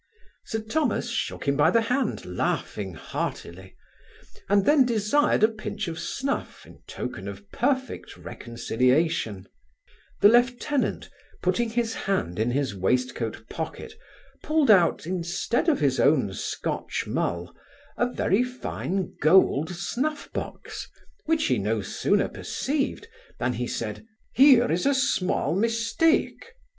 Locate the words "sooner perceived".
21.83-23.07